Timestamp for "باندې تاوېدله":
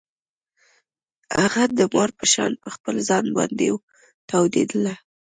3.37-4.93